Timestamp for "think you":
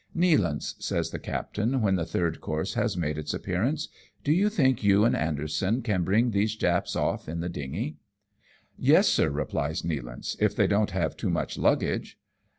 4.49-5.05